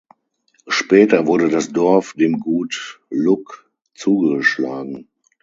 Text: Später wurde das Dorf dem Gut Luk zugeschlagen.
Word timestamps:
Später 0.67 1.27
wurde 1.27 1.49
das 1.49 1.71
Dorf 1.73 2.13
dem 2.13 2.39
Gut 2.39 2.99
Luk 3.11 3.69
zugeschlagen. 3.93 5.07